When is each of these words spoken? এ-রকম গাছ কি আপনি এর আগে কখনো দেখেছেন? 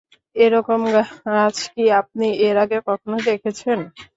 এ-রকম 0.35 0.81
গাছ 1.27 1.57
কি 1.73 1.83
আপনি 2.01 2.27
এর 2.41 2.55
আগে 2.63 2.77
কখনো 2.87 3.17
দেখেছেন? 3.27 3.79